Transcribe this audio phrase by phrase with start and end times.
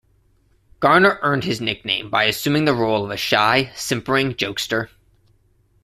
[0.79, 4.89] Garner earned his nickname by assuming the role of a shy, simpering jokester.